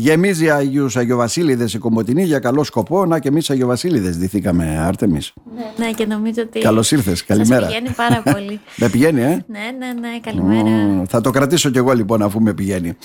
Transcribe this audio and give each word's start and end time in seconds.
Γεμίζει 0.00 0.50
Αγίους 0.50 0.96
Αγιοβασίλειδες 0.96 1.74
η 1.74 1.78
Κομωτινή 1.78 2.22
για 2.24 2.38
καλό 2.38 2.64
σκοπό. 2.64 3.06
Να 3.06 3.18
και 3.18 3.28
εμείς 3.28 3.50
Αγιοβασίλειδες 3.50 4.16
ντυθήκαμε, 4.18 4.78
Άρτεμι. 4.78 5.18
Ναι, 5.56 5.84
ναι, 5.86 5.92
και 5.92 6.06
νομίζω 6.06 6.42
ότι. 6.42 6.58
Καλώς 6.60 6.90
ήρθες. 6.90 7.24
Καλημέρα. 7.24 7.60
Σας 7.60 7.74
πηγαίνει 7.74 7.94
πάρα 7.96 8.22
πολύ. 8.32 8.60
με 8.76 8.88
πηγαίνει, 8.88 9.20
ε; 9.20 9.26
ναι, 9.26 9.60
ναι, 9.78 9.92
ναι. 10.00 10.20
Καλημέρα. 10.20 11.04
θα 11.08 11.20
το 11.20 11.30
κρατήσω 11.30 11.70
κι 11.70 11.78
εγώ 11.78 11.92
λοιπόν, 11.92 12.22
αφού 12.22 12.40
με 12.40 12.54
πηγαίνει. 12.54 12.96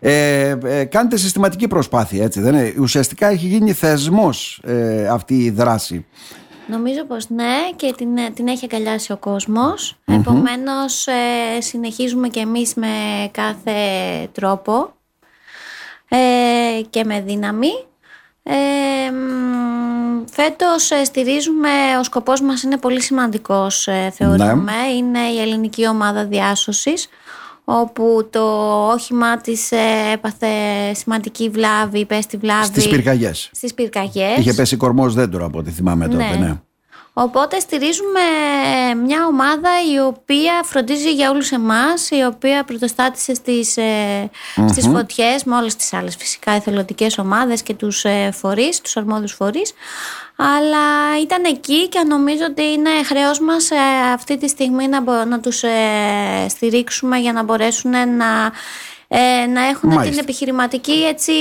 Ε, 0.00 0.54
ε, 0.64 0.84
κάνετε 0.84 1.16
συστηματική 1.16 1.68
προσπάθεια, 1.68 2.24
έτσι 2.24 2.40
δεν 2.40 2.54
είναι; 2.54 2.74
Ουσιαστικά 2.80 3.28
έχει 3.28 3.46
γίνει 3.46 3.72
θεσμός 3.72 4.62
ε, 4.64 5.08
αυτή 5.08 5.34
η 5.34 5.50
δράση. 5.50 6.06
Νομίζω 6.68 7.04
πως 7.04 7.30
ναι 7.30 7.70
και 7.76 7.94
την, 7.96 8.08
την 8.34 8.48
έχει 8.48 8.68
αγκαλιάσει 8.72 9.12
ο 9.12 9.16
κόσμος. 9.16 9.98
mm 10.06 10.14
Επομένως 10.14 11.06
ε, 11.06 11.60
συνεχίζουμε 11.60 12.28
και 12.28 12.40
εμείς 12.40 12.74
με 12.74 12.88
κάθε 13.30 13.72
τρόπο 14.32 14.72
ε, 14.82 15.01
και 16.90 17.04
με 17.04 17.20
δύναμη. 17.20 17.70
Ε, 18.42 18.54
φέτος 20.30 20.90
ε, 20.90 21.04
στηρίζουμε, 21.04 21.68
ο 22.00 22.02
σκοπός 22.02 22.40
μας 22.40 22.62
είναι 22.62 22.76
πολύ 22.76 23.02
σημαντικός 23.02 23.88
θεωρούμε, 24.12 24.54
ναι. 24.54 24.92
είναι 24.96 25.18
η 25.18 25.40
ελληνική 25.40 25.88
ομάδα 25.88 26.26
διάσωσης 26.26 27.08
όπου 27.64 28.28
το 28.30 28.42
όχημά 28.86 29.36
της 29.36 29.72
έπαθε 30.12 30.48
σημαντική 30.94 31.48
βλάβη, 31.48 32.06
πέστη 32.06 32.36
βλάβη. 32.36 32.64
Στις 32.64 32.88
πυρκαγιές. 32.88 33.50
Στις 33.52 33.74
πυρκαγιές. 33.74 34.38
Είχε 34.38 34.52
πέσει 34.52 34.76
κορμός 34.76 35.14
δέντρο 35.14 35.44
από 35.44 35.58
ό,τι 35.58 35.70
θυμάμαι 35.70 36.08
τότε, 36.08 36.36
ναι. 36.36 36.46
ναι. 36.46 36.60
Οπότε 37.14 37.58
στηρίζουμε 37.58 38.20
μια 39.04 39.26
ομάδα 39.26 39.70
η 39.94 39.98
οποία 39.98 40.52
φροντίζει 40.64 41.12
για 41.12 41.30
όλους 41.30 41.50
εμάς, 41.50 42.10
η 42.10 42.24
οποία 42.24 42.64
πρωτοστάτησε 42.64 43.34
στις, 43.34 43.76
ε, 43.76 44.30
στις 44.68 44.86
φωτιές 44.86 45.44
με 45.44 45.56
όλες 45.56 45.76
τις 45.76 45.92
άλλες 45.92 46.16
φυσικά 46.16 46.52
εθελοντικές 46.52 47.18
ομάδες 47.18 47.62
και 47.62 47.74
τους 47.74 48.04
ε, 48.04 48.30
φορείς, 48.32 48.80
τους 48.80 48.96
αρμόδιους 48.96 49.32
φορείς. 49.32 49.72
Αλλά 50.36 51.20
ήταν 51.22 51.44
εκεί 51.44 51.88
και 51.88 52.04
νομίζω 52.08 52.44
ότι 52.48 52.62
είναι 52.62 52.90
χρέος 53.04 53.40
μας 53.40 53.70
ε, 53.70 53.76
αυτή 54.12 54.36
τη 54.38 54.48
στιγμή 54.48 54.88
να, 54.88 55.24
να 55.24 55.40
τους 55.40 55.64
στηρίξουμε 56.48 57.18
για 57.18 57.32
να 57.32 57.42
μπορέσουν 57.42 57.90
να 57.90 58.52
ε, 59.14 59.46
να 59.46 59.62
έχουν 59.62 60.10
την 60.10 60.18
επιχειρηματική 60.18 60.92
έτσι, 60.92 61.32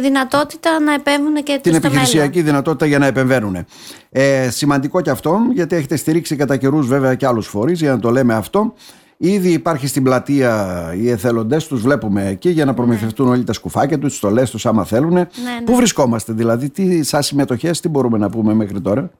δυνατότητα 0.00 0.80
να 0.80 0.94
επέμβουν 0.94 1.42
και 1.42 1.58
την 1.62 1.74
επιχειρησιακή 1.74 2.42
δυνατότητα 2.42 2.86
για 2.86 2.98
να 2.98 3.06
επεμβαίνουν. 3.06 3.66
Ε, 4.10 4.50
σημαντικό 4.50 5.00
και 5.00 5.10
αυτό, 5.10 5.38
γιατί 5.52 5.76
έχετε 5.76 5.96
στηρίξει 5.96 6.36
κατά 6.36 6.56
καιρούς 6.56 6.86
βέβαια 6.86 7.14
και 7.14 7.26
άλλους 7.26 7.46
φορείς, 7.46 7.80
για 7.80 7.90
να 7.90 7.98
το 7.98 8.10
λέμε 8.10 8.34
αυτό. 8.34 8.74
Ήδη 9.16 9.52
υπάρχει 9.52 9.86
στην 9.86 10.02
πλατεία 10.02 10.94
οι 10.98 11.10
εθελοντές, 11.10 11.66
τους 11.66 11.80
βλέπουμε 11.80 12.26
εκεί 12.26 12.50
για 12.50 12.64
να 12.64 12.74
προμηθευτούν 12.74 13.28
όλοι 13.28 13.44
τα 13.44 13.52
σκουφάκια 13.52 13.98
τους, 13.98 14.08
τις 14.08 14.18
στολές 14.18 14.50
τους, 14.50 14.66
άμα 14.66 14.84
θέλουν. 14.84 15.12
Ναι, 15.12 15.20
ναι. 15.20 15.62
Πού 15.64 15.74
βρισκόμαστε 15.74 16.32
δηλαδή, 16.32 16.70
τι 16.70 17.02
σαν 17.02 17.22
συμμετοχές, 17.22 17.80
τι 17.80 17.88
μπορούμε 17.88 18.18
να 18.18 18.30
πούμε 18.30 18.54
μέχρι 18.54 18.80
τώρα; 18.80 19.10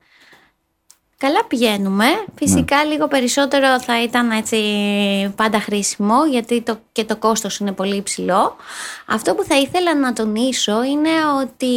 Καλά 1.18 1.44
πηγαίνουμε. 1.44 2.06
Φυσικά 2.34 2.76
ναι. 2.76 2.90
λίγο 2.90 3.08
περισσότερο 3.08 3.80
θα 3.80 4.02
ήταν 4.02 4.30
έτσι 4.30 4.58
πάντα 5.36 5.60
χρήσιμο 5.60 6.26
γιατί 6.26 6.62
το, 6.62 6.78
και 6.92 7.04
το 7.04 7.16
κόστος 7.16 7.58
είναι 7.58 7.72
πολύ 7.72 7.96
υψηλό. 7.96 8.56
Αυτό 9.06 9.34
που 9.34 9.44
θα 9.44 9.56
ήθελα 9.56 9.94
να 9.96 10.12
τονίσω 10.12 10.82
είναι 10.82 11.10
ότι 11.42 11.74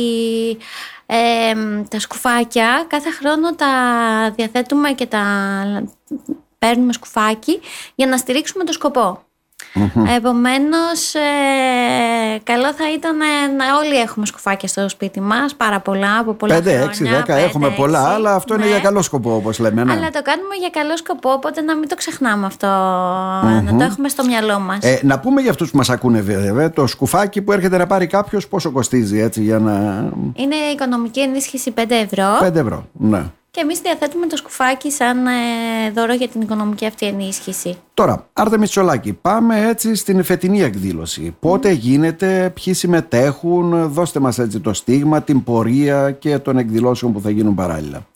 τα 1.90 2.00
σκουφάκια 2.00 2.86
κάθε 2.88 3.12
χρόνο 3.12 3.56
τα 3.56 3.68
διαθέτουμε 4.36 4.92
και 4.92 5.06
τα 5.06 5.24
παίρνουμε 6.60 6.94
σκουφάκι 6.94 7.60
για 7.96 8.08
να 8.08 8.18
στηρίξουμε 8.18 8.64
το 8.64 8.72
σκοπό. 8.72 9.24
Mm-hmm. 9.74 10.16
Επομένως, 10.18 11.14
ε, 11.14 12.40
καλό 12.44 12.74
θα 12.74 12.94
ήταν 12.94 13.18
να 13.58 13.78
όλοι 13.78 13.96
έχουμε 14.00 14.26
σκουφάκια 14.26 14.68
στο 14.68 14.90
σπίτι 14.90 15.22
μας, 15.22 15.56
πάρα 15.56 15.80
πολλά 15.80 16.18
από 16.20 16.34
πολλά 16.34 16.58
5, 16.58 16.62
6, 16.62 17.06
10, 17.28 17.28
έχουμε 17.28 17.70
πολλά, 17.70 18.08
αλλά 18.08 18.36
αυτό 18.36 18.54
είναι 18.54 18.64
ναι. 18.64 18.70
για 18.70 18.80
καλό 18.80 19.02
σκοπό, 19.02 19.36
όπως 19.36 19.60
λέμε. 19.60 19.84
Ναι. 19.84 19.92
Αλλά 19.92 20.10
το 20.10 20.22
κάνουμε 20.22 20.56
για 20.60 20.70
καλό 20.70 20.98
σκοπό, 20.98 21.32
οπότε 21.32 21.62
να 21.62 21.76
μην 21.76 21.90
το 21.90 21.96
ξεχνάμε 21.96 22.46
αυτό, 22.46 22.68
να 23.64 23.76
το 23.78 23.84
έχουμε 23.84 24.10
στο 24.10 24.26
μυαλό 24.26 24.60
μας. 24.60 24.78
Ε, 24.82 25.00
να 25.04 25.20
πούμε 25.20 25.42
για 25.42 25.50
αυτούς 25.50 25.72
που 25.72 25.78
μας 25.78 25.90
ακούνε, 25.90 26.22
βέβαια, 26.22 26.72
το 26.72 26.88
σκουφάκι 26.88 27.42
που 27.42 27.52
έρχεται 27.52 27.78
να 27.78 27.88
πάρει 27.88 28.08
κάποιος, 28.08 28.48
πόσο 28.48 28.72
κοστίζει, 28.72 29.20
έτσι, 29.20 29.42
για 29.42 29.60
να. 29.60 29.74
Είναι 30.34 30.56
οικονομική 30.74 31.20
ενίσχυση 31.20 31.74
5 31.78 31.84
ευρώ. 31.90 32.26
5 32.42 32.56
ευρώ, 32.56 32.86
ναι. 32.92 33.24
Και 33.60 33.66
εμείς 33.66 33.80
διαθέτουμε 33.80 34.28
το 34.28 34.38
σκουφάκι 34.38 34.92
σαν 34.92 35.28
ε, 35.28 35.32
δώρο 35.94 36.14
για 36.14 36.28
την 36.28 36.42
οικονομική 36.42 36.86
αυτή 36.86 37.06
ενίσχυση. 37.06 37.78
Τώρα, 37.94 38.30
Άρτε 38.34 38.58
Μητσολάκη, 38.58 39.14
πάμε 39.14 39.68
έτσι 39.68 39.96
στην 39.96 40.24
φετινή 40.24 40.62
εκδήλωση. 40.62 41.36
Πότε 41.40 41.72
γίνεται, 41.72 42.54
ποιοι 42.64 42.74
συμμετέχουν, 42.74 43.92
δώστε 43.92 44.20
μας 44.20 44.40
έτσι 44.40 44.60
το 44.60 44.74
στίγμα, 44.74 45.22
την 45.22 45.44
πορεία 45.44 46.12
και 46.12 46.38
των 46.38 46.58
εκδηλώσεων 46.58 47.14
που 47.14 47.22
θα 47.22 47.30
γίνουν 47.30 47.56
παράλληλα. 47.56 48.08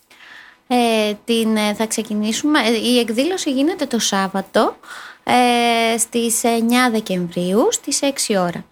Ε, 0.67 1.13
την, 1.25 1.55
ε, 1.55 1.73
θα 1.73 1.87
ξεκινήσουμε, 1.87 2.59
η 2.83 2.99
εκδήλωση 2.99 3.51
γίνεται 3.51 3.85
το 3.85 3.99
Σάββατο 3.99 4.75
ε, 5.23 5.97
στις 5.97 6.41
9 6.43 6.47
Δεκεμβρίου 6.91 7.67
στις 7.71 7.99
6 8.01 8.35
ώρα 8.39 8.65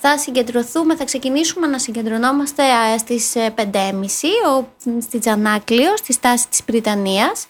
θα 0.00 0.18
συγκεντρωθούμε, 0.18 0.96
θα 0.96 1.04
ξεκινήσουμε 1.04 1.66
να 1.66 1.78
συγκεντρωνόμαστε 1.78 2.62
στις 2.98 3.32
5.30 3.36 3.72
ε, 3.72 5.00
στη 5.00 5.18
Τζανάκλειο, 5.18 5.96
στη 5.96 6.12
στάση 6.12 6.48
της 6.48 6.62
Πριτανίας 6.62 7.46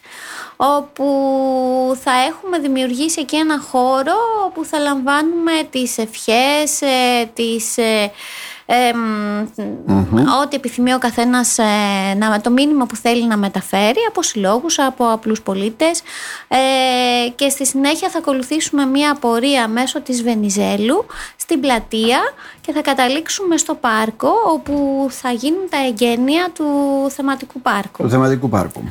όπου 0.56 1.06
θα 2.03 2.12
έχουμε 2.28 2.58
δημιουργήσει 2.58 3.20
εκεί 3.20 3.37
ένα 3.37 3.60
χώρο 3.60 4.14
όπου 4.47 4.64
θα 4.64 4.78
λαμβάνουμε 4.78 5.53
τις 5.70 5.98
ευχές, 5.98 6.82
ε, 6.82 7.31
τις 7.34 7.76
ε, 8.71 8.91
ό,τι 10.43 10.56
επιθυμεί 10.56 10.95
ο 10.95 10.99
καθένας 10.99 11.59
ε, 11.59 11.65
το 12.43 12.51
μήνυμα 12.51 12.87
που 12.87 12.97
θέλει 12.97 13.27
να 13.27 13.37
μεταφέρει 13.37 13.99
από 14.09 14.23
συλλόγους, 14.23 14.79
από 14.79 15.12
απλούς 15.12 15.43
πολίτες 15.43 16.03
ε, 16.49 16.59
και 17.34 17.49
στη 17.49 17.67
συνέχεια 17.67 18.09
θα 18.09 18.19
ακολουθήσουμε 18.19 18.84
μία 18.84 19.15
πορεία 19.15 19.69
μέσω 19.69 20.01
της 20.01 20.23
Βενιζέλου 20.23 21.06
στην 21.37 21.61
πλατεία 21.61 22.19
και 22.61 22.73
θα 22.73 22.81
καταλήξουμε 22.81 23.56
στο 23.56 23.75
πάρκο 23.75 24.31
όπου 24.53 25.06
θα 25.11 25.31
γίνουν 25.31 25.69
τα 25.71 25.79
εγγένεια 25.87 26.49
του 26.55 26.67
θεματικού 27.11 27.61
πάρκου. 27.61 28.03
Του 28.03 28.11
θεματικού 28.11 28.49
πάρκου. 28.49 28.83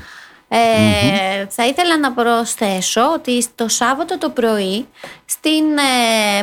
Ε, 0.48 1.46
Θα 1.50 1.66
ήθελα 1.66 1.98
να 2.00 2.12
προσθέσω 2.12 3.02
ότι 3.14 3.46
το 3.56 3.68
Σάββατο 3.68 4.18
το 4.18 4.30
πρωί 4.30 4.88
στην 5.26 5.64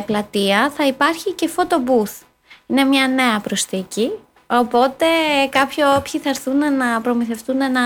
πλατεία 0.05 0.71
θα 0.75 0.87
υπάρχει 0.87 1.31
και 1.33 1.49
photo 1.55 1.75
booth. 1.75 2.24
Είναι 2.67 2.83
μια 2.83 3.07
νέα 3.07 3.39
προσθήκη. 3.39 4.11
Οπότε 4.47 5.05
κάποιοι 5.49 5.83
όποιοι 5.97 6.19
θα 6.19 6.29
έρθουν 6.29 6.57
να 6.57 7.01
προμηθευτούν 7.01 7.57
να, 7.57 7.81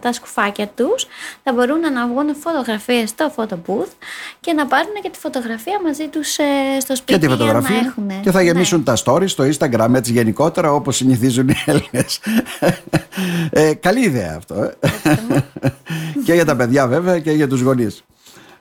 τα 0.00 0.12
σκουφάκια 0.12 0.66
τους 0.66 1.06
θα 1.42 1.52
μπορούν 1.52 1.80
να 1.92 2.06
βγουν 2.06 2.36
φωτογραφίες 2.36 3.08
στο 3.08 3.32
photo 3.36 3.54
booth 3.54 3.92
και 4.40 4.52
να 4.52 4.66
πάρουν 4.66 4.92
και 5.02 5.10
τη 5.10 5.18
φωτογραφία 5.18 5.80
μαζί 5.84 6.08
τους 6.08 6.38
ε, 6.38 6.44
στο 6.80 6.96
σπίτι 6.96 7.18
και 7.18 7.26
τη 7.26 7.32
φωτογραφία 7.32 7.74
για 7.74 7.82
να 7.82 7.88
έχουν. 7.88 8.22
Και 8.22 8.30
θα 8.30 8.42
γεμίσουν 8.42 8.78
ναι. 8.78 8.84
τα 8.84 8.96
stories 9.04 9.28
στο 9.28 9.44
Instagram 9.44 9.94
έτσι 9.94 10.12
γενικότερα 10.12 10.72
όπως 10.72 10.96
συνηθίζουν 10.96 11.48
οι 11.48 11.56
Έλληνες. 11.66 12.20
Ε, 13.50 13.74
καλή 13.74 14.00
ιδέα 14.00 14.34
αυτό. 14.36 14.54
Ε. 14.54 14.70
και 16.24 16.32
για 16.32 16.44
τα 16.44 16.56
παιδιά 16.56 16.86
βέβαια 16.86 17.18
και 17.18 17.30
για 17.30 17.48
τους 17.48 17.60
γονείς. 17.60 18.04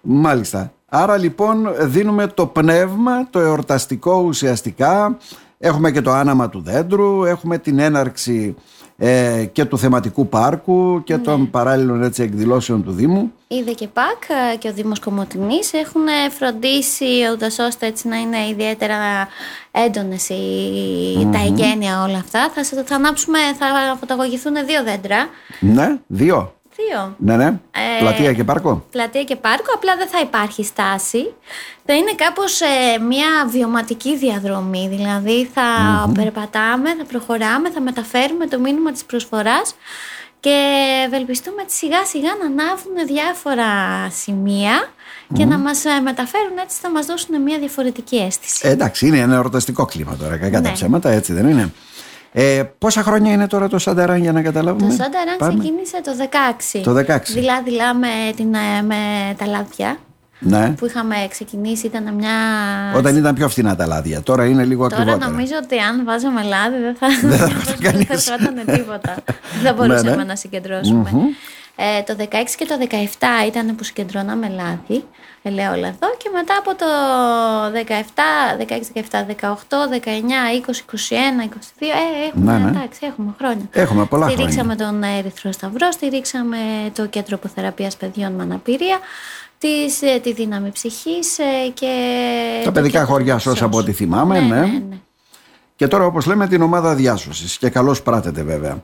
Μάλιστα. 0.01 0.71
Άρα 0.89 1.17
λοιπόν 1.17 1.73
δίνουμε 1.79 2.27
το 2.27 2.47
πνεύμα, 2.47 3.29
το 3.29 3.39
εορταστικό 3.39 4.21
ουσιαστικά 4.21 5.17
Έχουμε 5.59 5.91
και 5.91 6.01
το 6.01 6.11
άναμα 6.11 6.49
του 6.49 6.61
δέντρου, 6.61 7.23
έχουμε 7.23 7.57
την 7.57 7.79
έναρξη 7.79 8.55
ε, 8.97 9.45
και 9.51 9.65
του 9.65 9.77
θεματικού 9.77 10.27
πάρκου 10.27 11.03
και 11.03 11.15
ναι. 11.15 11.21
των 11.21 11.49
παράλληλων 11.49 12.03
έτσι, 12.03 12.23
εκδηλώσεων 12.23 12.83
του 12.83 12.91
Δήμου. 12.91 13.31
Η 13.47 13.61
ΔΕΚΕΠΑΚ 13.61 14.23
και 14.59 14.67
ο 14.67 14.73
Δήμος 14.73 14.99
Κομωτινής 14.99 15.73
έχουν 15.73 16.01
φροντίσει 16.37 17.05
ούτως 17.33 17.59
ώστε 17.59 17.85
έτσι 17.85 18.07
να 18.07 18.17
είναι 18.17 18.47
ιδιαίτερα 18.49 18.97
έντονες 19.71 20.27
τα 21.31 21.39
εγγένεια 21.45 22.03
όλα 22.03 22.17
αυτά. 22.17 22.51
Θα, 22.53 22.83
θα 22.83 22.95
ανάψουμε, 22.95 23.39
θα 23.59 23.97
φωταγωγηθούν 23.99 24.53
δύο 24.65 24.83
δέντρα. 24.83 25.27
Ναι, 25.59 25.99
δύο. 26.07 26.53
Ναι, 27.17 27.35
ναι. 27.35 27.45
Ε, 27.45 27.99
πλατεία 27.99 28.33
και 28.33 28.43
πάρκο. 28.43 28.85
Πλατεία 28.91 29.23
και 29.23 29.35
πάρκο, 29.35 29.71
απλά 29.75 29.95
δεν 29.95 30.07
θα 30.07 30.19
υπάρχει 30.19 30.63
στάση. 30.63 31.33
Θα 31.85 31.93
είναι 31.93 32.13
κάπως 32.15 32.61
ε, 32.61 32.99
μια 32.99 33.27
βιωματική 33.47 34.17
διαδρομή. 34.17 34.87
Δηλαδή 34.91 35.49
θα 35.53 35.63
περπατάμε, 36.13 36.95
θα 36.97 37.03
προχωράμε, 37.03 37.69
θα 37.69 37.81
μεταφέρουμε 37.81 38.47
το 38.47 38.59
μήνυμα 38.59 38.91
της 38.91 39.05
προσφοράς 39.05 39.75
και 40.39 40.57
ευελπιστούμε 41.05 41.63
σιγά 41.65 42.05
σιγά 42.05 42.29
να 42.39 42.45
ανάβουν 42.45 43.07
διάφορα 43.07 43.71
σημεία 44.09 44.89
και 45.33 45.45
να 45.45 45.57
μας 45.57 45.85
ε, 45.85 45.99
μεταφέρουν 46.03 46.57
έτσι 46.63 46.77
θα 46.81 46.89
μας 46.89 47.05
δώσουν 47.05 47.41
μια 47.41 47.59
διαφορετική 47.59 48.15
αίσθηση. 48.15 48.67
Ε, 48.67 48.69
εντάξει, 48.71 49.07
είναι 49.07 49.17
ένα 49.17 49.35
ερωταστικό 49.35 49.85
κλίμα 49.85 50.15
τώρα, 50.15 50.37
κακά 50.37 50.61
τα 50.61 50.67
ναι. 50.67 50.73
ψέματα, 50.73 51.09
έτσι 51.09 51.33
δεν 51.33 51.49
είναι. 51.49 51.73
Ε, 52.31 52.63
πόσα 52.77 53.03
χρόνια 53.03 53.31
είναι 53.33 53.47
τώρα 53.47 53.67
το 53.67 53.77
Σανταράν 53.77 54.17
για 54.21 54.31
να 54.31 54.41
καταλάβουμε; 54.41 54.87
Το 54.87 55.03
Σανταράν 55.03 55.37
ξεκίνησε 55.59 56.01
το 56.03 56.11
16. 56.75 56.81
Το 56.83 57.13
16. 57.15 57.19
Δηλαδή 57.33 57.71
με, 57.71 58.33
την, 58.35 58.53
ε, 58.53 58.81
με 58.81 58.95
τα 59.37 59.45
λάδια. 59.45 59.97
Ναι. 60.39 60.69
που 60.69 60.85
είχαμε 60.85 61.15
ξεκινήσει 61.29 61.85
ήταν 61.85 62.13
μια. 62.13 62.29
Όταν 62.95 63.15
ήταν 63.15 63.35
πιο 63.35 63.49
φθηνά 63.49 63.75
τα 63.75 63.85
λάδια. 63.85 64.21
Τώρα 64.21 64.45
είναι 64.45 64.63
λίγο 64.65 64.87
Τώρα 64.87 65.01
ακριβότερα. 65.01 65.31
νομίζω 65.31 65.53
ότι 65.63 65.77
αν 65.77 66.05
βάζαμε 66.05 66.41
λάδι 66.43 66.77
δεν 66.81 66.95
θα, 66.95 67.07
Δεν 67.27 67.37
θα 67.37 67.45
δεν 67.45 67.55
έρχονταν 67.55 67.75
θα 67.75 67.91
κανείς. 67.91 68.23
φρόταν 68.23 68.75
τίποτα. 68.75 69.15
δεν 69.25 69.63
θα 69.63 69.73
μπορούσαμε 69.73 70.09
Ναι, 70.09 70.15
ναι. 70.15 70.23
να 70.23 70.35
συγκεντρωσουμε 70.35 71.09
Ε, 71.79 72.03
το 72.03 72.15
16 72.19 72.25
και 72.57 72.65
το 72.65 72.75
17 72.89 73.47
ήταν 73.47 73.75
που 73.75 73.83
συγκεντρώναμε 73.83 74.47
λάδι, 74.47 75.03
ελαιόλαδο 75.41 76.07
και 76.17 76.29
μετά 76.33 76.55
από 76.59 76.75
το 76.75 76.85
17, 77.87 78.21
16, 78.59 78.79
17, 78.93 79.25
18, 79.41 79.49
19, 79.49 80.09
20, 80.65 80.69
21, 80.69 81.43
22, 81.43 81.49
ε, 81.79 82.27
έχουμε, 82.27 82.51
Ναι, 82.51 82.63
ναι. 82.63 82.69
εντάξει, 82.69 82.99
έχουμε 83.01 83.33
χρόνια. 83.37 83.65
Έχουμε 83.71 84.05
πολλά 84.05 84.29
Στηρίξαμε 84.29 84.75
τον 84.75 85.03
Ερυθρό 85.03 85.51
Σταυρό, 85.51 85.91
στηρίξαμε 85.91 86.57
το 86.93 87.05
Κέντρο 87.05 87.35
Αποθεραπείας 87.35 87.97
Παιδιών 87.97 88.31
με 88.31 88.43
Αναπηρία, 88.43 88.99
της, 89.57 90.01
ε, 90.01 90.19
τη 90.19 90.33
Δύναμη 90.33 90.69
Ψυχής 90.71 91.39
ε, 91.39 91.69
και... 91.73 91.91
Τα 92.59 92.65
το 92.65 92.71
παιδικά 92.71 92.99
Κέντρο 92.99 93.13
χωριά 93.13 93.33
Νησιός. 93.33 93.53
ΣΟΣ 93.53 93.65
από 93.65 93.77
ό,τι 93.77 93.91
θυμάμαι, 93.91 94.39
ναι. 94.39 94.45
ναι. 94.47 94.59
ναι, 94.59 94.67
ναι. 94.89 94.97
Και 95.75 95.87
τώρα 95.87 96.05
όπως 96.05 96.25
λέμε 96.25 96.47
την 96.47 96.61
ομάδα 96.61 96.95
διάσωσης 96.95 97.57
και 97.57 97.69
καλώς 97.69 98.01
πράτεται 98.01 98.43
βέβαια. 98.43 98.83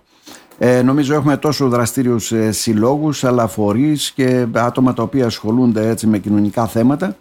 Ε, 0.58 0.82
νομίζω 0.82 1.14
έχουμε 1.14 1.38
τόσο 1.38 1.68
δραστήριους 1.68 2.32
ε, 2.32 2.52
συλλόγους 2.52 3.24
αλλά 3.24 3.48
φορείς 3.48 4.12
και 4.12 4.48
άτομα 4.54 4.94
τα 4.94 5.04
οποία 5.04 5.26
ασχολούνται 5.26 5.88
έτσι 5.88 6.08
με 6.08 6.18
κοινωνικά 6.18 6.68
θέματα 6.68 7.16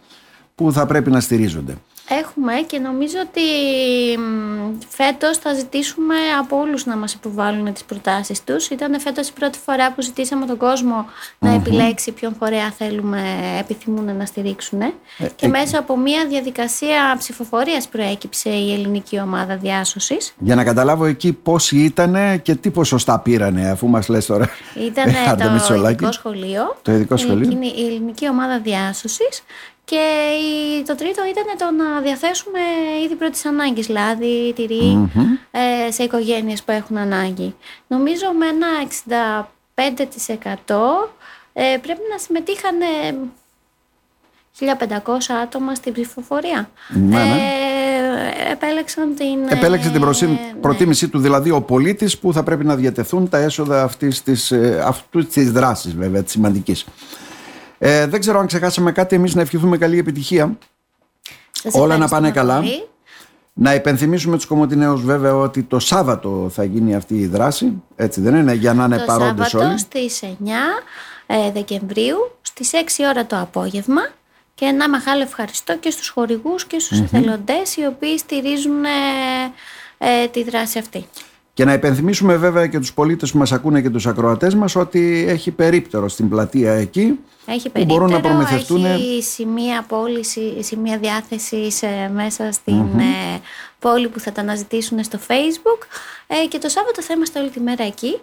που 0.55 0.73
θα 0.73 0.87
πρέπει 0.87 1.11
να 1.11 1.21
στηρίζονται. 1.21 1.77
Έχουμε 2.21 2.53
και 2.67 2.79
νομίζω 2.79 3.17
ότι 3.23 3.41
μ, 4.21 4.79
φέτος 4.89 5.39
θα 5.39 5.53
ζητήσουμε 5.55 6.15
από 6.41 6.57
όλους 6.59 6.87
να 6.87 6.97
μας 6.97 7.13
υποβάλουν 7.15 7.73
τις 7.73 7.85
προτάσεις 7.85 8.45
τους. 8.45 8.69
Ήταν 8.69 9.01
φέτος 9.01 9.29
η 9.29 9.33
πρώτη 9.33 9.59
φορά 9.65 9.93
που 9.93 10.03
ζητήσαμε 10.03 10.47
τον 10.47 10.57
κόσμο 10.57 11.07
να 11.39 11.51
επιλέξει 11.53 12.13
ποιον 12.13 12.35
φορέα 12.39 12.71
θέλουμε, 12.71 13.21
επιθυμούν 13.61 14.17
να 14.17 14.25
στηρίξουν. 14.27 14.81
και 15.37 15.47
ε, 15.47 15.49
μέσα 15.49 15.79
από 15.79 15.97
μια 15.99 16.27
διαδικασία 16.27 17.15
ψηφοφορίας 17.19 17.89
προέκυψε 17.89 18.49
η 18.51 18.73
ελληνική 18.73 19.21
ομάδα 19.21 19.57
διάσωσης. 19.57 20.35
Για 20.39 20.55
να 20.55 20.65
καταλάβω 20.65 21.05
εκεί 21.05 21.33
πόσοι 21.33 21.77
ήταν 21.79 22.43
και 22.43 22.55
τι 22.55 22.71
ποσοστά 22.71 23.19
πήρανε 23.19 23.71
αφού 23.71 23.89
μας 23.89 24.09
λες 24.09 24.27
τώρα. 24.27 24.49
Ήταν 24.87 25.09
ε, 25.09 25.15
Άρτε 25.31 25.45
το 25.45 25.51
Μητσολάκη. 25.51 25.93
ειδικό 25.95 26.13
σχολείο. 26.13 26.77
Το 26.83 26.93
ειδικό 26.93 27.15
η 27.15 27.19
σχολείο. 27.19 27.49
ελληνική- 27.51 27.79
Η 27.81 27.87
ελληνική 27.87 28.29
ομάδα 28.29 28.59
διάσωσης 28.61 29.43
και 29.93 30.05
η- 30.79 30.83
το 30.83 30.95
τρίτο 30.95 31.23
ήταν 31.31 31.45
το 31.59 31.83
να 31.85 32.01
διαθέσουμε 32.01 32.59
είδη 33.05 33.15
πρώτης 33.15 33.45
ανάγκης, 33.47 33.89
λάδι, 33.89 34.53
τυρί, 34.57 35.11
ε, 35.51 35.91
σε 35.91 36.03
οικογένειες 36.03 36.63
που 36.63 36.71
έχουν 36.73 36.97
ανάγκη. 36.97 37.55
Νομίζω 37.87 38.27
με 38.39 38.47
ένα 38.47 38.67
65% 38.81 41.13
ε, 41.53 41.77
πρέπει 41.83 42.01
να 42.13 42.19
συμμετείχαν 42.19 42.81
ε, 42.81 43.15
1500 44.59 45.35
άτομα 45.43 45.75
στην 45.75 45.93
ψηφοφορία. 45.93 46.71
Ναι, 46.89 47.17
ναι. 47.17 47.23
Ε, 48.49 48.53
επέλεξαν 48.53 49.15
την... 49.15 49.49
Επέλεξε 49.49 49.89
την 49.89 49.97
ε, 49.97 50.01
προσή- 50.05 50.29
ναι. 50.29 50.55
προτίμησή 50.61 51.09
του 51.09 51.19
δηλαδή 51.19 51.51
ο 51.51 51.63
πολίτης 51.63 52.19
που 52.19 52.33
θα 52.33 52.43
πρέπει 52.43 52.65
να 52.65 52.77
διατεθούν 52.77 53.29
τα 53.29 53.39
έσοδα 53.39 53.83
αυτής 53.83 54.23
της, 54.23 54.51
ε, 54.51 54.83
αυτούς 54.87 55.27
της 55.27 55.53
δράσης 55.53 55.95
βέβαια 55.95 56.23
της 56.23 56.33
σημαντικής. 56.33 56.85
Ε, 57.85 58.07
δεν 58.07 58.21
ξέρω 58.21 58.39
αν 58.39 58.47
ξεχάσαμε 58.47 58.93
κάτι 58.93 59.17
εμείς 59.17 59.35
να 59.35 59.41
ευχηθούμε 59.41 59.79
καλή 59.79 59.99
επιτυχία. 59.99 60.59
Σας 61.51 61.75
όλα 61.75 61.97
να 61.97 62.05
ευχαριστούμε 62.05 62.21
πάνε 62.21 62.31
καλά. 62.31 62.61
πολύ. 62.61 62.89
Να 63.53 63.75
υπενθυμίσουμε 63.75 64.37
τους 64.37 64.47
κομμωτινέους 64.47 65.05
βέβαια 65.05 65.37
ότι 65.37 65.63
το 65.63 65.79
Σάββατο 65.79 66.51
θα 66.53 66.65
γίνει 66.65 66.95
αυτή 66.95 67.15
η 67.15 67.27
δράση. 67.27 67.83
Έτσι 67.97 68.21
δεν 68.21 68.35
είναι 68.35 68.53
για 68.53 68.75
να 68.75 68.85
είναι 68.85 68.99
το 68.99 69.05
παρόντες 69.05 69.49
Σάββατο 69.49 69.71
όλοι. 69.71 69.79
στις 69.79 70.23
9 70.23 70.27
ε, 71.27 71.51
Δεκεμβρίου 71.51 72.17
στις 72.43 72.71
6 72.73 72.77
ώρα 73.09 73.27
το 73.27 73.39
απόγευμα 73.39 74.03
και 74.55 74.65
ένα 74.65 74.89
μεγάλο 74.89 75.23
ευχαριστώ 75.23 75.77
και 75.77 75.91
στους 75.91 76.09
χορηγούς 76.09 76.65
και 76.65 76.79
στους 76.79 77.01
εθελοντές 77.01 77.77
οι 77.77 77.87
οποίοι 77.87 78.19
στηρίζουν 78.19 78.85
ε, 78.85 78.89
ε, 79.99 80.29
τη 80.29 80.43
δράση 80.43 80.79
αυτή. 80.79 81.07
Και 81.55 81.65
να 81.65 81.73
υπενθυμίσουμε 81.73 82.37
βέβαια 82.37 82.67
και 82.67 82.79
τους 82.79 82.93
πολίτες 82.93 83.33
που 83.33 83.39
μας 83.39 83.53
ακούνε 83.53 83.83
και 83.83 83.91
τους 83.91 84.07
ακροατές 84.07 84.55
μας 84.55 84.77
ότι 84.77 85.25
έχει 85.29 85.51
περίπτερο 85.51 86.09
στην 86.09 86.29
πλατεία 86.29 86.73
εκεί 86.73 87.19
Έχει 87.47 87.71
που 87.71 87.85
μπορούν 87.85 88.11
να 88.11 88.21
περίπτερο, 88.21 88.35
προμηθευτούν 88.35 88.85
έχει 88.85 89.23
σημεία 89.23 89.85
πώληση, 89.89 90.63
σημεία 90.63 90.99
διάθεσης 90.99 91.83
ε, 91.83 92.11
μέσα 92.15 92.53
στην 92.53 92.99
ε, 92.99 93.41
πόλη 93.79 94.09
που 94.09 94.21
θα 94.21 94.33
τα 94.33 94.41
αναζητήσουν 94.41 95.05
στο 95.05 95.19
facebook. 95.27 95.87
Ε, 96.27 96.47
και 96.47 96.59
το 96.59 96.69
Σάββατο 96.69 97.03
θα 97.03 97.15
είμαστε 97.15 97.41
όλη 97.41 97.51
τη 97.51 97.61
μέρα 97.61 97.85
εκεί 97.85 98.21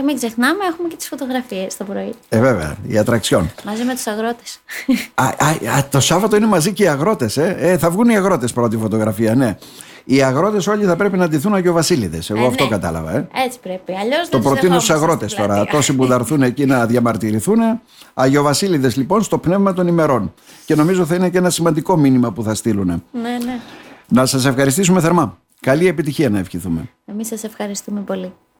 και 0.00 0.06
μην 0.06 0.16
ξεχνάμε 0.16 0.64
έχουμε 0.70 0.88
και 0.88 0.96
τις 0.96 1.08
φωτογραφίες 1.08 1.76
το 1.76 1.84
πρωί 1.84 2.12
Ε, 2.28 2.40
βέβαια, 2.40 2.76
η 2.86 2.98
ατραξιόν. 2.98 3.50
μαζί 3.64 3.84
με 3.84 3.92
τους 3.94 4.06
αγρότες. 4.06 4.60
Α, 5.14 5.24
α, 5.24 5.76
α, 5.76 5.88
το 5.90 6.00
Σάββατο 6.00 6.36
είναι 6.36 6.46
μαζί 6.46 6.72
και 6.72 6.82
οι 6.82 6.88
αγρότες 6.88 7.36
ε. 7.36 7.56
Ε, 7.58 7.78
θα 7.78 7.90
βγουν 7.90 8.08
οι 8.08 8.16
αγρότες 8.16 8.52
πρώτη 8.52 8.76
φωτογραφία, 8.76 9.34
ναι. 9.34 9.56
Οι 10.04 10.22
αγρότες 10.22 10.66
όλοι 10.66 10.84
θα 10.84 10.96
πρέπει 10.96 11.16
να 11.16 11.28
ντυθούν 11.28 11.54
Αγιοβασίλειδες. 11.54 12.30
Εγώ 12.30 12.44
Ε, 12.44 12.46
αυτό 12.46 12.64
ναι. 12.64 12.70
κατάλαβα. 12.70 13.10
Ε. 13.16 13.28
Έτσι 13.46 13.58
πρέπει. 13.62 13.92
Αλλιώς 14.00 14.28
Το 14.28 14.28
δεν 14.30 14.40
τους 14.40 14.50
προτείνω 14.50 14.74
στους 14.74 14.86
δεχόμαστε 14.86 14.92
αγρότες 14.92 15.30
στην 15.30 15.42
τώρα. 15.42 15.54
πλατεία. 15.54 15.72
Τόσοι 15.72 15.94
που 15.94 16.06
θα 16.06 16.14
έρθουν 16.14 16.42
εκεί 16.42 16.66
να 16.66 16.86
διαμαρτυρηθούν. 16.86 17.58
Αγιοβασίλειδε 18.14 18.92
λοιπόν 18.96 19.22
στο 19.22 19.38
πνεύμα 19.38 19.72
των 19.72 19.86
ημερών. 19.86 20.34
Και 20.64 20.74
νομίζω 20.74 21.04
θα 21.06 21.14
είναι 21.14 21.28
και 21.30 21.38
ένα 21.38 21.50
σημαντικό 21.50 21.96
μήνυμα 21.96 22.32
που 22.32 22.42
θα 22.42 22.54
στείλουν. 22.54 22.86
Ναι, 22.86 23.20
ναι. 23.44 23.58
Να 24.08 24.26
σας 24.26 24.44
ευχαριστήσουμε 24.44 25.00
θερμά. 25.00 25.38
Καλή 25.60 25.86
επιτυχία 25.86 26.30
να 26.30 26.38
ευχηθούμε. 26.38 26.88
Εμείς 27.06 27.26
σας 27.26 27.44
ευχαριστούμε 27.44 28.00
πολύ. 28.00 28.32